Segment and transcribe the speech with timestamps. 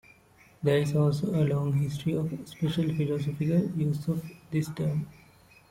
[0.63, 5.05] There is also a long history of special philosophical use of this term.